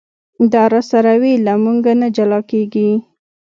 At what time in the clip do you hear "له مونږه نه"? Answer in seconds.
1.45-2.07